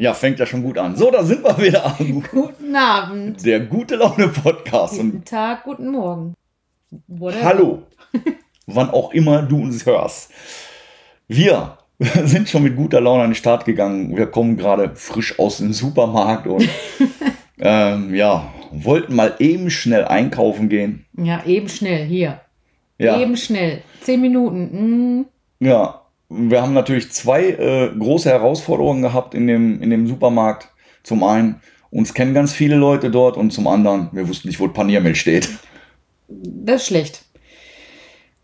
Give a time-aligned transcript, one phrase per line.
[0.00, 0.96] Ja, fängt ja schon gut an.
[0.96, 1.94] So, da sind wir wieder.
[2.30, 3.44] Guten Abend.
[3.44, 4.96] Der gute Laune Podcast.
[4.96, 6.32] Guten Tag, guten Morgen.
[7.06, 7.44] Whatever.
[7.44, 7.82] Hallo.
[8.66, 10.30] Wann auch immer du uns hörst.
[11.28, 11.76] Wir
[12.24, 14.16] sind schon mit guter Laune an den Start gegangen.
[14.16, 16.66] Wir kommen gerade frisch aus dem Supermarkt und
[17.58, 21.04] ähm, ja, wollten mal eben schnell einkaufen gehen.
[21.18, 22.40] Ja, eben schnell, hier.
[22.96, 23.20] Ja.
[23.20, 23.82] Eben schnell.
[24.00, 25.18] Zehn Minuten.
[25.18, 25.26] Mm.
[25.62, 25.99] Ja,
[26.30, 30.68] wir haben natürlich zwei äh, große Herausforderungen gehabt in dem, in dem Supermarkt.
[31.02, 34.68] Zum einen, uns kennen ganz viele Leute dort und zum anderen, wir wussten nicht, wo
[34.68, 35.48] Paniermilch steht.
[36.28, 37.24] Das ist schlecht.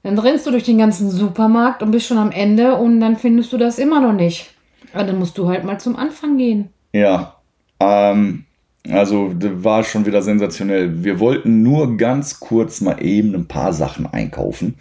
[0.02, 3.52] Dann rennst du durch den ganzen Supermarkt und bist schon am Ende und dann findest
[3.52, 4.50] du das immer noch nicht.
[4.92, 6.70] Aber dann musst du halt mal zum Anfang gehen.
[6.92, 7.36] Ja,
[7.78, 8.44] ähm,
[8.90, 11.04] also das war schon wieder sensationell.
[11.04, 14.76] Wir wollten nur ganz kurz mal eben ein paar Sachen einkaufen.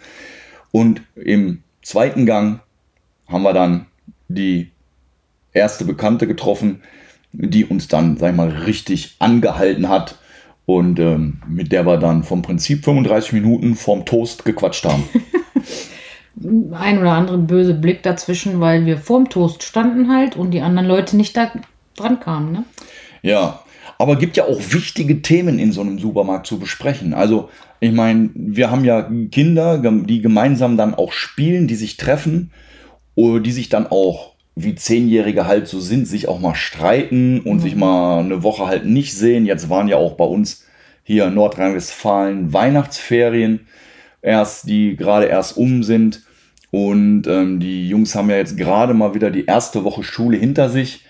[0.72, 2.60] Und im zweiten Gang
[3.28, 3.86] haben wir dann
[4.28, 4.70] die
[5.52, 6.82] erste Bekannte getroffen,
[7.32, 10.18] die uns dann, sag ich mal, richtig angehalten hat
[10.64, 15.04] und ähm, mit der wir dann vom Prinzip 35 Minuten vorm Toast gequatscht haben.
[16.72, 20.86] Ein oder anderen böse Blick dazwischen, weil wir vorm Toast standen halt und die anderen
[20.86, 21.50] Leute nicht da
[21.96, 22.64] dran kamen, ne?
[23.22, 23.60] Ja,
[23.98, 27.14] aber gibt ja auch wichtige Themen in so einem Supermarkt zu besprechen.
[27.14, 27.48] Also,
[27.80, 32.50] ich meine, wir haben ja Kinder, die gemeinsam dann auch spielen, die sich treffen
[33.16, 37.60] die sich dann auch, wie Zehnjährige halt so sind, sich auch mal streiten und mhm.
[37.60, 39.46] sich mal eine Woche halt nicht sehen.
[39.46, 40.64] Jetzt waren ja auch bei uns
[41.02, 43.66] hier in Nordrhein-Westfalen Weihnachtsferien
[44.22, 46.22] erst, die gerade erst um sind.
[46.70, 50.68] Und ähm, die Jungs haben ja jetzt gerade mal wieder die erste Woche Schule hinter
[50.68, 51.04] sich.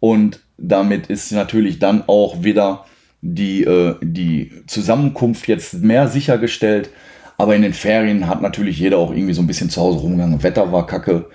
[0.00, 2.84] Und damit ist natürlich dann auch wieder
[3.20, 6.90] die, äh, die Zusammenkunft jetzt mehr sichergestellt.
[7.36, 10.42] Aber in den Ferien hat natürlich jeder auch irgendwie so ein bisschen zu Hause rumgegangen.
[10.42, 11.26] Wetter war kacke.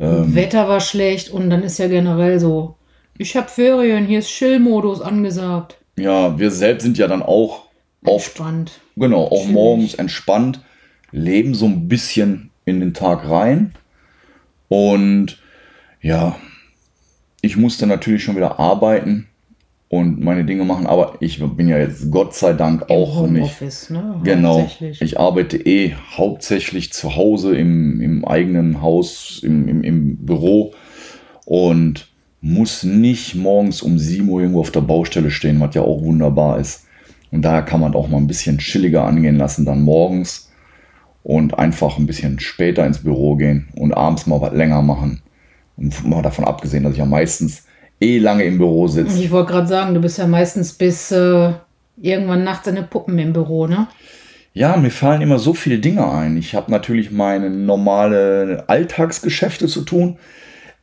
[0.00, 2.76] Ähm, Wetter war schlecht und dann ist ja generell so,
[3.16, 5.78] ich habe Ferien, hier ist Chill-Modus angesagt.
[5.96, 7.66] Ja, wir selbst sind ja dann auch
[8.04, 8.72] entspannt.
[8.72, 9.52] Oft, genau, auch Chillig.
[9.52, 10.60] morgens entspannt,
[11.12, 13.74] leben so ein bisschen in den Tag rein.
[14.68, 15.38] Und
[16.00, 16.36] ja,
[17.40, 19.28] ich musste natürlich schon wieder arbeiten
[19.94, 20.86] und meine Dinge machen.
[20.86, 23.90] Aber ich bin ja jetzt Gott sei Dank Im auch nicht.
[23.90, 24.20] Ne?
[24.24, 24.68] Genau.
[24.80, 30.74] Ich arbeite eh hauptsächlich zu Hause im, im eigenen Haus, im, im, im Büro
[31.44, 32.08] und
[32.40, 36.58] muss nicht morgens um 7 Uhr irgendwo auf der Baustelle stehen, was ja auch wunderbar
[36.58, 36.86] ist.
[37.30, 40.50] Und daher kann man auch mal ein bisschen chilliger angehen lassen, dann morgens
[41.22, 45.22] und einfach ein bisschen später ins Büro gehen und abends mal was länger machen.
[45.76, 47.64] Und mal davon abgesehen, dass ich ja meistens
[48.00, 49.18] eh lange im Büro sitzt.
[49.18, 51.52] Ich wollte gerade sagen, du bist ja meistens bis äh,
[52.00, 53.88] irgendwann nachts in den Puppen im Büro, ne?
[54.52, 56.36] Ja, mir fallen immer so viele Dinge ein.
[56.36, 60.18] Ich habe natürlich meine normale Alltagsgeschäfte zu tun,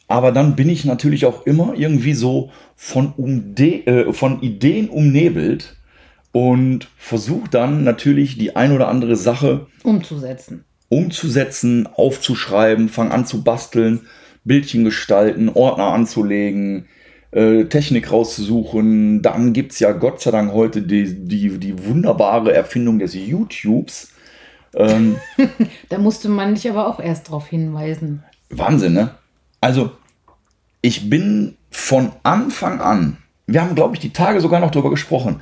[0.10, 5.78] aber dann bin ich natürlich auch immer irgendwie so von, umde äh, von Ideen umnebelt
[6.34, 10.66] und versuche dann natürlich die ein oder andere Sache umzusetzen.
[10.90, 14.02] Umzusetzen, aufzuschreiben, fange an zu basteln,
[14.44, 16.88] Bildchen gestalten, Ordner anzulegen,
[17.32, 19.22] äh, Technik rauszusuchen.
[19.22, 24.14] Dann gibt es ja Gott sei Dank heute die, die, die wunderbare Erfindung des YouTubes.
[24.76, 25.18] Ähm,
[25.90, 28.24] da musste man dich aber auch erst darauf hinweisen.
[28.50, 29.12] Wahnsinn, ne?
[29.60, 29.92] Also,
[30.82, 35.42] ich bin von Anfang an, wir haben, glaube ich, die Tage sogar noch darüber gesprochen.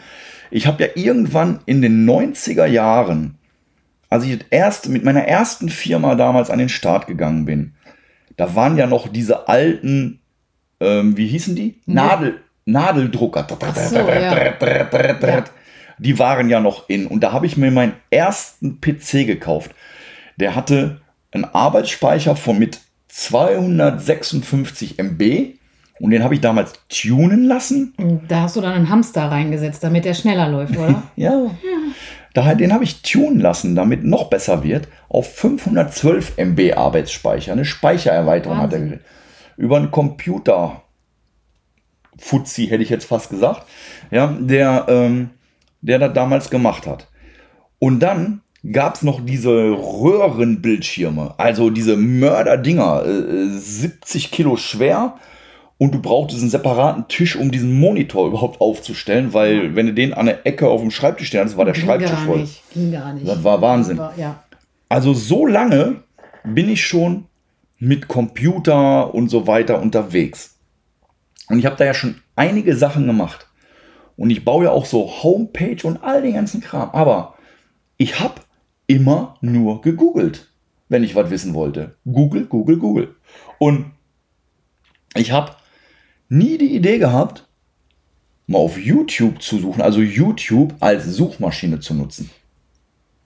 [0.52, 3.36] Ich habe ja irgendwann in den 90er Jahren,
[4.10, 7.74] als ich erst mit meiner ersten Firma damals an den Start gegangen bin,
[8.36, 10.19] da waren ja noch diese alten
[10.80, 11.82] ähm, wie hießen die?
[11.86, 13.48] Nadel, Nadeldrucker.
[13.76, 15.44] So, ja.
[15.98, 17.08] Die waren ja noch in.
[17.08, 19.72] Und da habe ich mir meinen ersten PC gekauft.
[20.38, 21.02] Der hatte
[21.32, 22.80] einen Arbeitsspeicher von mit
[23.10, 25.56] 256 MB.
[26.00, 27.94] Und den habe ich damals tunen lassen.
[28.30, 31.04] Da hast du dann einen Hamster reingesetzt, damit der schneller läuft, oder?
[31.18, 31.32] ja.
[31.32, 31.50] ja.
[32.34, 34.88] Da, den habe ich tunen lassen, damit noch besser wird.
[35.10, 37.52] Auf 512 MB Arbeitsspeicher.
[37.52, 38.92] Eine Speichererweiterung Wahnsinn.
[38.92, 39.00] hat er
[39.60, 40.82] über einen Computer.
[42.18, 43.66] Fuzzi hätte ich jetzt fast gesagt,
[44.10, 45.30] ja, der, ähm,
[45.82, 47.08] der das damals gemacht hat.
[47.78, 48.42] Und dann
[48.72, 55.16] gab es noch diese Röhrenbildschirme, also diese Mörderdinger, äh, 70 Kilo schwer.
[55.78, 60.14] Und du brauchtest einen separaten Tisch, um diesen Monitor überhaupt aufzustellen, weil wenn du den
[60.14, 62.40] an der Ecke auf dem Schreibtisch stehen hattest, war der ging Schreibtisch gar voll.
[62.42, 62.62] Nicht.
[62.74, 63.26] Ging gar nicht.
[63.26, 63.98] Das war Wahnsinn.
[63.98, 64.44] War, ja.
[64.90, 66.04] Also so lange
[66.44, 67.29] bin ich schon
[67.80, 70.58] mit Computer und so weiter unterwegs.
[71.48, 73.48] Und ich habe da ja schon einige Sachen gemacht.
[74.18, 76.90] Und ich baue ja auch so Homepage und all den ganzen Kram.
[76.92, 77.36] Aber
[77.98, 78.42] ich habe
[78.86, 80.52] immer nur gegoogelt,
[80.90, 81.96] wenn ich was wissen wollte.
[82.06, 83.16] Google, Google, Google.
[83.58, 83.92] Und
[85.16, 85.54] ich habe
[86.28, 87.48] nie die Idee gehabt,
[88.46, 92.30] mal auf YouTube zu suchen, also YouTube als Suchmaschine zu nutzen.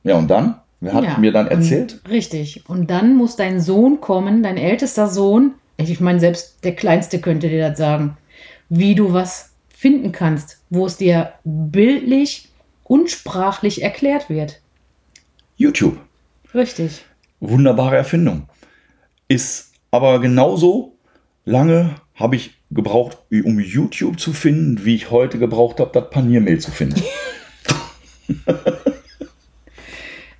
[0.03, 0.61] Ja, und dann?
[0.91, 2.01] Hat Ja, mir dann erzählt?
[2.09, 2.67] Richtig.
[2.67, 5.53] Und dann muss dein Sohn kommen, dein ältester Sohn.
[5.77, 8.17] Ich meine, selbst der Kleinste könnte dir das sagen,
[8.69, 12.49] wie du was finden kannst, wo es dir bildlich
[12.83, 14.61] und sprachlich erklärt wird.
[15.57, 15.97] YouTube.
[16.53, 17.05] Richtig.
[17.39, 18.47] Wunderbare Erfindung.
[19.27, 20.95] Ist aber genauso
[21.45, 26.59] lange habe ich gebraucht, um YouTube zu finden, wie ich heute gebraucht habe, das Paniermehl
[26.59, 27.01] zu finden.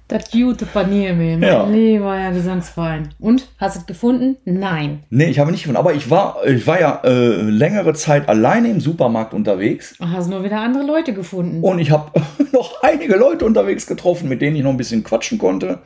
[0.07, 1.65] Das gute Paniermehl, mein Ja.
[1.65, 3.09] lieber Herr Gesangsverein.
[3.19, 4.35] Und, hast du es gefunden?
[4.45, 5.03] Nein.
[5.09, 5.77] Nee, ich habe nicht gefunden.
[5.79, 9.95] Aber ich war, ich war ja äh, längere Zeit alleine im Supermarkt unterwegs.
[9.99, 11.63] Hast nur wieder andere Leute gefunden.
[11.63, 12.11] Und ich habe
[12.51, 15.79] noch einige Leute unterwegs getroffen, mit denen ich noch ein bisschen quatschen konnte,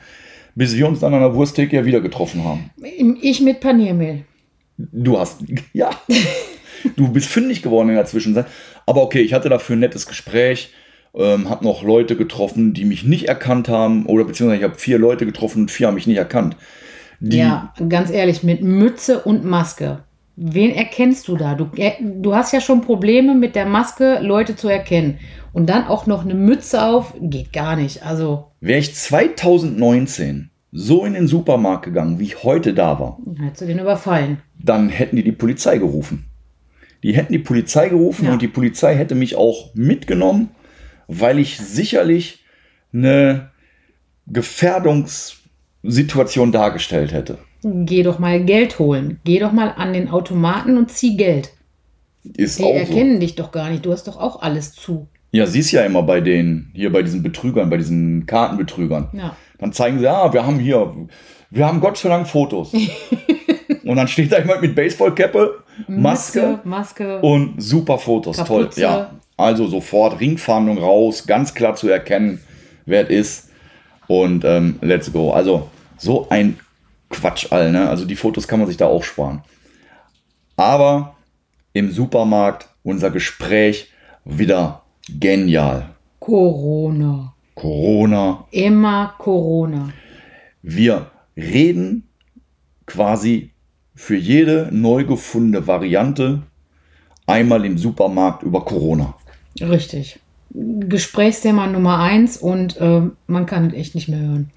[0.55, 2.71] bis wir uns dann an der Wursttheke ja wieder getroffen haben.
[3.21, 4.23] Ich mit Paniermehl.
[4.77, 5.41] Du hast,
[5.73, 5.91] ja,
[6.95, 8.47] du bist fündig geworden in der Zwischenzeit.
[8.85, 10.73] Aber okay, ich hatte dafür ein nettes Gespräch,
[11.17, 14.99] ähm, habe noch Leute getroffen, die mich nicht erkannt haben, oder beziehungsweise ich habe vier
[14.99, 16.55] Leute getroffen und vier haben mich nicht erkannt.
[17.19, 19.99] Ja, ganz ehrlich, mit Mütze und Maske.
[20.35, 21.55] Wen erkennst du da?
[21.55, 25.17] Du, äh, du hast ja schon Probleme mit der Maske, Leute zu erkennen.
[25.51, 28.03] Und dann auch noch eine Mütze auf, geht gar nicht.
[28.05, 33.61] Also, Wäre ich 2019 so in den Supermarkt gegangen, wie ich heute da war, hättest
[33.61, 34.37] du den überfallen.
[34.61, 36.25] dann hätten die die Polizei gerufen.
[37.03, 38.33] Die hätten die Polizei gerufen Ja.
[38.33, 40.49] und die Polizei hätte mich auch mitgenommen,
[41.07, 42.43] weil ich sicherlich
[42.93, 43.49] eine
[44.27, 47.39] Gefährdungssituation dargestellt hätte.
[47.63, 49.19] Geh doch mal Geld holen.
[49.23, 51.51] Geh doch mal an den Automaten und zieh Geld.
[52.35, 52.75] Ist Die auch so.
[52.75, 53.85] erkennen dich doch gar nicht.
[53.85, 55.07] Du hast doch auch alles zu.
[55.31, 59.09] Ja, siehst ja immer bei den, hier bei diesen Betrügern, bei diesen Kartenbetrügern.
[59.13, 59.35] Ja.
[59.59, 60.93] Dann zeigen sie, ah, wir haben hier,
[61.49, 62.73] wir haben Gott sei Dank Fotos.
[63.83, 66.39] und dann steht da jemand mit Baseballcappe, Maske.
[66.39, 67.21] Mütze, Maske.
[67.21, 68.63] Und super Fotos, toll.
[68.63, 68.81] Kapuze.
[68.81, 72.41] Ja, also sofort Ringfahndung raus, ganz klar zu erkennen,
[72.85, 73.49] wer es ist.
[74.07, 75.31] Und ähm, let's go.
[75.31, 76.59] Also so ein
[77.09, 77.87] Quatsch all, ne?
[77.89, 79.41] Also die Fotos kann man sich da auch sparen.
[80.55, 81.15] Aber
[81.73, 83.91] im Supermarkt unser Gespräch
[84.25, 85.89] wieder genial.
[86.19, 87.33] Corona.
[87.53, 88.45] Corona.
[88.51, 89.89] Immer Corona.
[90.61, 92.09] Wir reden
[92.85, 93.51] quasi
[93.93, 96.43] für jede neu gefundene Variante
[97.25, 99.15] einmal im Supermarkt über Corona.
[99.61, 100.19] Richtig.
[100.51, 104.51] Gesprächsthema Nummer eins und ähm, man kann es echt nicht mehr hören.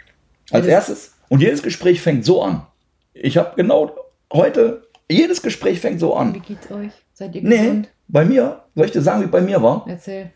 [0.51, 1.15] Als erstes.
[1.29, 2.67] Und jedes Gespräch fängt so an.
[3.13, 3.95] Ich habe genau
[4.33, 6.43] heute, jedes Gespräch fängt so Wie an.
[6.47, 6.93] geht's euch?
[7.13, 7.89] Seid ihr Nee, gesund?
[8.09, 9.85] bei mir, soll ich dir sagen, wie bei mir war?
[9.89, 10.31] Erzähl.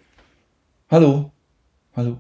[0.91, 1.31] Hallo.
[1.97, 2.19] Hallo.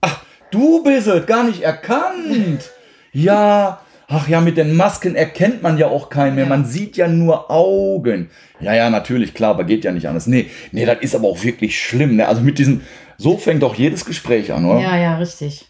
[0.00, 2.70] Ach, du bist es, gar nicht erkannt.
[3.12, 6.46] Ja, ach ja, mit den Masken erkennt man ja auch keinen mehr.
[6.46, 8.28] Man sieht ja nur Augen.
[8.60, 10.26] Ja, ja, natürlich, klar, aber geht ja nicht anders.
[10.26, 12.16] Nee, nee, das ist aber auch wirklich schlimm.
[12.16, 12.26] Ne?
[12.26, 12.82] Also mit diesem,
[13.16, 14.80] so fängt doch jedes Gespräch an, oder?
[14.80, 15.66] Ja, ja, richtig.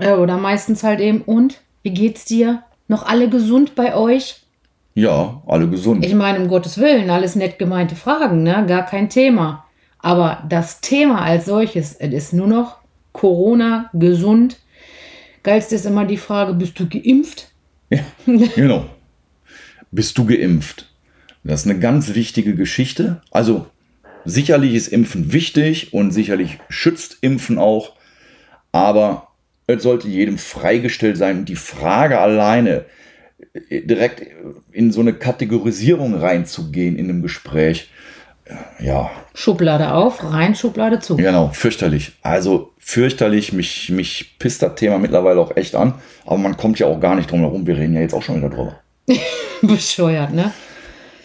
[0.00, 1.60] Ja, oder meistens halt eben, und?
[1.82, 2.62] Wie geht's dir?
[2.88, 4.40] Noch alle gesund bei euch?
[4.94, 6.04] Ja, alle gesund.
[6.04, 8.64] Ich meine, um Gottes Willen, alles nett gemeinte Fragen, ne?
[8.66, 9.64] Gar kein Thema.
[9.98, 12.78] Aber das Thema als solches, es ist nur noch
[13.12, 14.58] Corona, gesund.
[15.42, 17.53] Geilste ist immer die Frage, bist du geimpft?
[17.90, 18.86] Ja, genau.
[19.90, 20.90] Bist du geimpft?
[21.44, 23.20] Das ist eine ganz wichtige Geschichte.
[23.30, 23.66] Also
[24.24, 27.92] sicherlich ist Impfen wichtig und sicherlich schützt Impfen auch,
[28.72, 29.28] aber
[29.66, 31.44] es sollte jedem freigestellt sein.
[31.44, 32.86] Die Frage alleine,
[33.68, 34.26] äh, direkt
[34.72, 37.90] in so eine Kategorisierung reinzugehen in einem Gespräch,
[38.80, 41.16] ja, Schublade auf, rein, Schublade zu.
[41.16, 42.12] genau, fürchterlich.
[42.22, 46.86] Also fürchterlich, mich, mich pisst das Thema mittlerweile auch echt an, aber man kommt ja
[46.86, 47.66] auch gar nicht drum herum.
[47.66, 48.78] Wir reden ja jetzt auch schon wieder drüber.
[49.62, 50.52] Bescheuert, ne?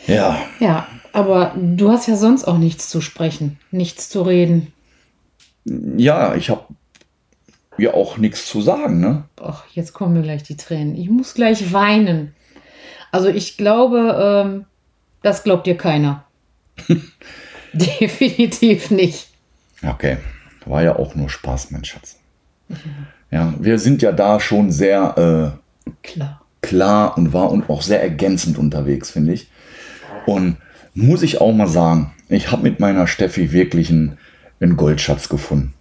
[0.07, 4.73] Ja, Ja, aber du hast ja sonst auch nichts zu sprechen, nichts zu reden.
[5.65, 6.63] ja, ich habe
[7.77, 9.25] ja auch nichts zu sagen, ne?
[9.41, 10.95] Ach, jetzt kommen mir gleich die Tränen.
[10.95, 12.33] Ich muss gleich weinen.
[13.11, 14.65] Also ich glaube, ähm,
[15.21, 16.25] das glaubt dir keiner.
[18.01, 19.29] Definitiv nicht.
[19.85, 20.17] Okay,
[20.65, 22.17] war ja auch nur Spaß, mein Schatz.
[23.31, 26.41] Ja, wir sind ja da schon sehr äh, Klar.
[26.61, 29.49] klar und war und auch sehr ergänzend unterwegs, finde ich.
[30.25, 30.57] Und
[30.93, 34.17] muss ich auch mal sagen, ich habe mit meiner Steffi wirklich einen,
[34.59, 35.73] einen Goldschatz gefunden.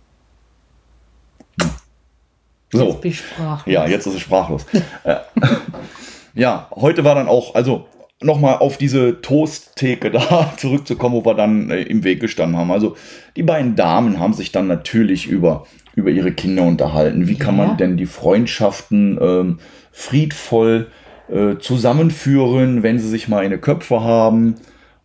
[2.72, 2.86] So.
[2.86, 3.72] Jetzt bin ich sprachlos.
[3.72, 4.66] Ja, jetzt ist es sprachlos.
[5.04, 5.16] Äh,
[6.34, 7.88] ja, heute war dann auch, also
[8.22, 12.70] nochmal auf diese Toasttheke da zurückzukommen, wo wir dann äh, im Weg gestanden haben.
[12.72, 12.96] Also
[13.36, 17.28] die beiden Damen haben sich dann natürlich über, über ihre Kinder unterhalten.
[17.28, 17.66] Wie kann Ja.
[17.66, 19.58] man denn die Freundschaften ähm,
[19.92, 20.88] friedvoll
[21.28, 24.56] äh, zusammenführen, wenn sie sich mal in die Köpfe haben?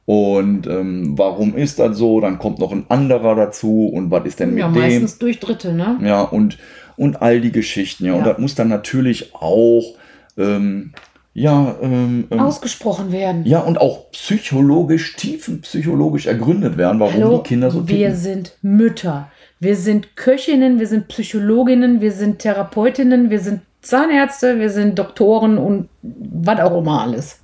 [0.05, 2.19] Und ähm, warum ist das so?
[2.19, 4.73] Dann kommt noch ein anderer dazu und was ist denn mit Ja, dem?
[4.73, 5.97] meistens durch Dritte, ne?
[6.03, 6.57] Ja, und,
[6.97, 8.13] und all die Geschichten, ja.
[8.13, 8.31] Und Ja.
[8.33, 9.95] das muss dann natürlich auch,
[10.37, 10.91] ähm,
[11.33, 13.45] ja, ähm, ähm, Ausgesprochen werden.
[13.45, 18.15] ja, und auch psychologisch, tiefenpsychologisch ergründet werden, warum Hallo, die Kinder so wir ticken.
[18.15, 19.29] sind Mütter.
[19.59, 25.57] Wir sind Köchinnen, wir sind Psychologinnen, wir sind Therapeutinnen, wir sind Zahnärzte, wir sind Doktoren
[25.57, 27.39] und was auch immer alles.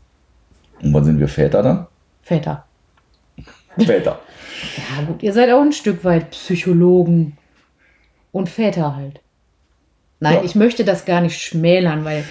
[0.82, 1.88] Und wann sind wir Väter dann?
[2.22, 2.66] Väter.
[3.78, 4.20] Väter.
[4.98, 7.38] Ja gut, ihr seid auch ein Stück weit Psychologen
[8.34, 9.22] und Väter halt.
[10.20, 10.44] Nein, Ja.
[10.44, 12.26] ich möchte das gar nicht schmälern, weil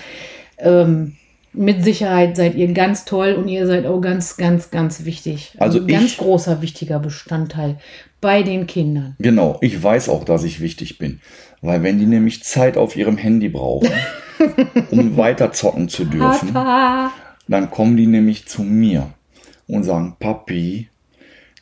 [0.59, 1.17] ähm,
[1.59, 5.53] mit Sicherheit seid ihr ganz toll und ihr seid auch ganz, ganz, ganz wichtig.
[5.59, 7.77] Also ein ganz ich- großer, wichtiger Bestandteil
[8.21, 9.17] bei den Kindern.
[9.19, 11.21] Genau, ich weiß auch, dass ich wichtig bin.
[11.61, 13.91] Weil wenn die nämlich Zeit auf ihrem Handy brauchen,
[14.91, 19.09] um weiter zocken zu dürfen, dann kommen die nämlich zu mir
[19.67, 20.89] und sagen, Papi,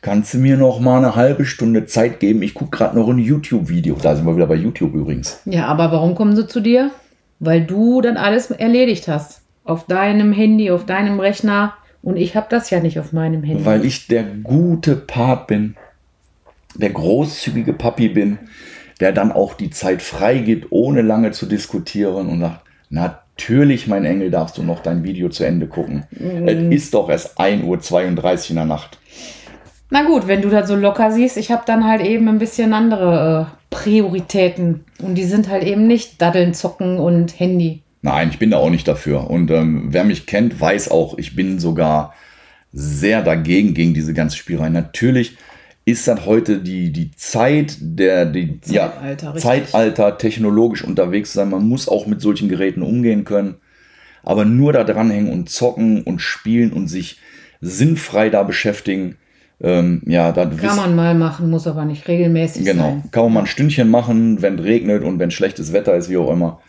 [0.01, 2.41] kannst du mir noch mal eine halbe Stunde Zeit geben?
[2.43, 3.97] Ich gucke gerade noch ein YouTube-Video.
[4.01, 5.39] Da sind wir wieder bei YouTube übrigens.
[5.45, 6.91] Ja, aber warum kommen sie zu dir?
[7.39, 9.41] Weil du dann alles erledigt hast.
[9.67, 11.73] Auf deinem Handy, auf deinem Rechner.
[12.01, 13.65] Und ich habe das ja nicht auf meinem Handy.
[13.65, 15.75] Weil ich der gute Part bin,
[16.75, 18.37] der großzügige Papi bin,
[18.99, 24.31] der dann auch die Zeit freigibt, ohne lange zu diskutieren und sagt, natürlich, mein Engel,
[24.31, 26.05] darfst du noch dein Video zu Ende gucken.
[26.45, 28.99] Es ist doch erst 1.32 Uhr in der Nacht.
[29.89, 32.73] Na gut, wenn du das so locker siehst, ich habe dann halt eben ein bisschen
[32.73, 34.83] andere äh, Prioritäten.
[35.01, 37.83] Und die sind halt eben nicht Daddeln, Zocken und Handy.
[38.01, 39.29] Nein, ich bin da auch nicht dafür.
[39.29, 42.13] Und ähm, wer mich kennt, weiß auch, ich bin sogar
[42.71, 44.69] sehr dagegen, gegen diese ganze Spielerei.
[44.69, 45.37] Natürlich
[45.85, 49.35] ist das heute die, die Zeit der die, Zeitalter, ja.
[49.35, 51.49] Zeitalter, technologisch unterwegs sein.
[51.49, 53.55] Man muss auch mit solchen Geräten umgehen können.
[54.23, 57.19] Aber nur da dranhängen und zocken und spielen und sich
[57.61, 59.15] sinnfrei da beschäftigen,
[59.61, 62.83] ähm, ja, da Kann man mal machen, muss aber nicht regelmäßig Genau.
[62.83, 63.03] sein.
[63.11, 66.17] Kann man mal ein Stündchen machen, wenn es regnet und wenn schlechtes Wetter ist, wie
[66.17, 66.59] auch immer.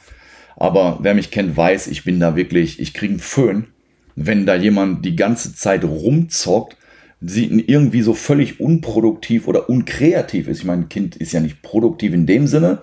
[0.59, 3.69] Aber wer mich kennt, weiß, ich bin da wirklich, ich kriege einen Föhn,
[4.17, 6.77] wenn da jemand die ganze Zeit rumzockt,
[7.21, 10.59] sieht irgendwie so völlig unproduktiv oder unkreativ ist.
[10.59, 12.83] Ich meine, ein Kind ist ja nicht produktiv in dem Sinne,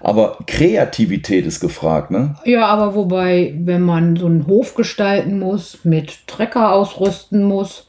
[0.00, 2.36] aber Kreativität ist gefragt, ne?
[2.44, 7.88] Ja, aber wobei, wenn man so einen Hof gestalten muss, mit Trecker ausrüsten muss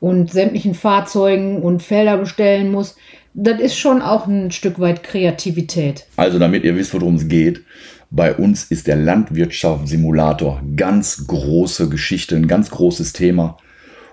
[0.00, 2.96] und sämtlichen Fahrzeugen und Felder bestellen muss,
[3.38, 6.06] das ist schon auch ein Stück weit Kreativität.
[6.16, 7.62] Also damit ihr wisst, worum es geht.
[8.10, 13.58] Bei uns ist der Landwirtschaftssimulator ganz große Geschichte, ein ganz großes Thema.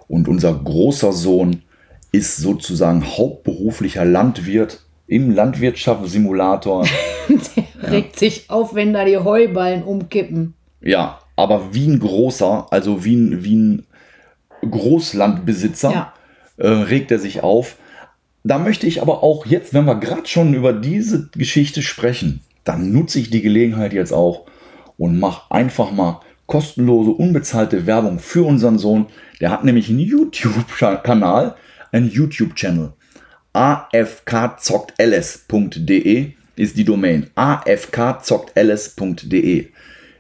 [0.08, 1.62] Und unser großer Sohn
[2.12, 6.86] ist sozusagen hauptberuflicher Landwirt im Landwirtschaftssimulator.
[7.82, 10.54] Regt sich auf, wenn da die Heuballen umkippen.
[10.82, 13.86] ja, aber wie ein großer, also wie ein, wie ein
[14.70, 16.14] Großlandbesitzer, Ja.
[16.58, 17.78] äh, regt er sich auf.
[18.44, 22.92] Da möchte ich aber auch jetzt, wenn wir gerade schon über diese Geschichte sprechen, dann
[22.92, 24.48] nutze ich die Gelegenheit jetzt auch
[24.98, 29.06] und mache einfach mal kostenlose, unbezahlte Werbung für unseren Sohn.
[29.40, 31.56] Der hat nämlich einen YouTube-Kanal,
[31.92, 32.92] einen YouTube-Channel.
[33.54, 37.32] afkzocktls.de ist die Domain.
[37.36, 39.70] afkzocktls.de.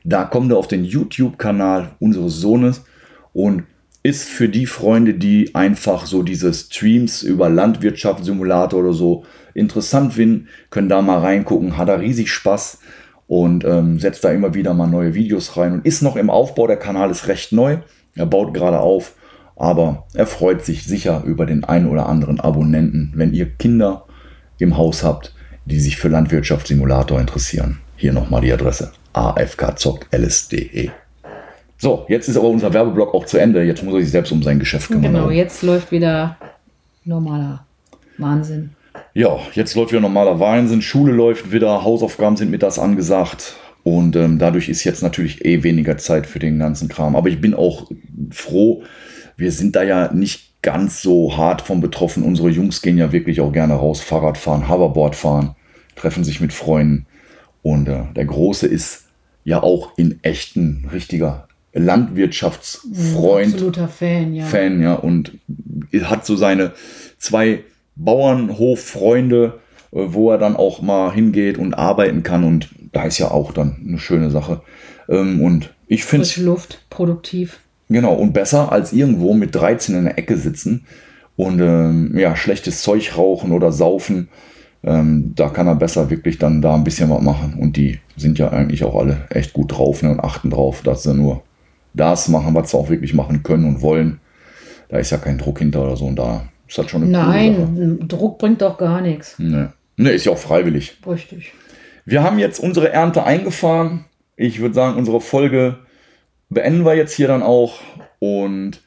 [0.06, 2.84] Da kommt er auf den YouTube-Kanal unseres Sohnes
[3.32, 3.63] und
[4.03, 10.50] ist für die Freunde, die einfach so diese Streams über Landwirtschaftssimulator oder so interessant finden,
[10.69, 11.77] können da mal reingucken.
[11.77, 12.79] Hat er riesig Spaß
[13.27, 16.67] und ähm, setzt da immer wieder mal neue Videos rein und ist noch im Aufbau.
[16.67, 17.77] Der Kanal ist recht neu.
[18.15, 19.15] Er baut gerade auf,
[19.55, 24.05] aber er freut sich sicher über den einen oder anderen Abonnenten, wenn ihr Kinder
[24.60, 25.33] im Haus habt,
[25.65, 27.79] die sich für Landwirtschaftssimulator interessieren.
[27.95, 30.91] Hier nochmal die Adresse afkzocktls.de.
[31.84, 33.62] So, jetzt ist aber unser Werbeblock auch zu Ende.
[33.62, 35.12] Jetzt muss er sich selbst um sein Geschäft kümmern.
[35.12, 36.38] Genau, jetzt läuft wieder
[37.04, 37.66] normaler
[38.18, 38.70] Wahnsinn.
[39.13, 40.82] Ja, jetzt läuft wieder normaler Wahnsinn.
[40.82, 43.56] Schule läuft wieder, Hausaufgaben sind mittags angesagt.
[43.84, 47.18] Und ähm, dadurch ist jetzt natürlich eh weniger Zeit für den ganzen Kram.
[47.18, 47.92] Aber ich bin auch
[48.32, 48.84] froh,
[49.36, 52.24] wir sind da ja nicht ganz so hart von betroffen.
[52.24, 55.58] Unsere Jungs gehen ja wirklich auch gerne raus, Fahrrad fahren, Hoverboard fahren,
[55.98, 57.08] treffen sich mit Freunden.
[57.62, 59.10] Und äh, der Große ist
[59.44, 63.53] ja auch in echten, richtiger Landwirtschaftsfreund.
[63.53, 64.46] Absoluter Fan, ja.
[64.46, 65.34] Fan, ja, und
[66.03, 66.72] hat so seine
[67.18, 67.63] zwei
[67.96, 69.60] Bauernhoffreunde,
[69.92, 73.51] äh, wo er dann auch mal hingeht und arbeiten kann und da ist ja auch
[73.51, 74.62] dann eine schöne Sache.
[75.10, 77.60] Ähm, Und ich finde Frische Luft, produktiv.
[77.89, 80.86] Genau, und besser als irgendwo mit 13 in der Ecke sitzen
[81.36, 84.30] und ähm, ja, schlechtes Zeug rauchen oder saufen.
[84.84, 87.56] Ähm, da kann er besser wirklich dann da ein bisschen was machen.
[87.60, 91.03] Und die sind ja eigentlich auch alle echt gut drauf ne, und achten drauf, dass
[91.03, 91.44] sie nur
[91.93, 94.19] das machen, was sie auch wirklich machen können und wollen.
[94.89, 97.12] da ist ja kein Druck hinter oder so und da ist das schon eine.
[97.12, 99.38] Nein, Druck bringt doch gar nichts.
[99.39, 99.73] Ne.
[99.97, 100.97] ne, ist ja auch freiwillig.
[101.07, 101.53] Richtig.
[102.05, 104.05] Wir haben jetzt unsere Ernte eingefahren.
[104.35, 105.77] Ich würde sagen, unsere Folge
[106.50, 107.79] beenden wir jetzt hier dann auch
[108.19, 108.81] und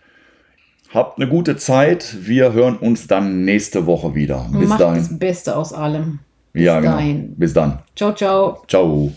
[0.92, 2.16] habt eine gute Zeit.
[2.20, 4.48] Wir hören uns dann nächste Woche wieder.
[4.52, 4.98] Bis Macht dahin.
[4.98, 6.20] das Beste aus allem.
[6.54, 6.96] ja, genau.
[6.96, 7.34] dahin.
[7.36, 7.78] Bis dann.
[7.94, 8.62] Ciao, ciao.
[8.68, 9.12] Ciao.